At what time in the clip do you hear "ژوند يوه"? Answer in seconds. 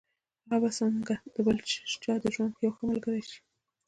2.35-2.73